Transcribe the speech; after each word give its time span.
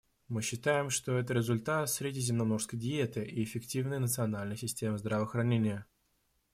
Мы 0.29 0.41
считаем, 0.41 0.89
что 0.89 1.15
это 1.19 1.35
результат 1.35 1.87
средиземноморской 1.87 2.79
диеты 2.79 3.23
и 3.23 3.43
эффективной 3.43 3.99
национальной 3.99 4.57
системы 4.57 4.97
здравоохранения. 4.97 5.85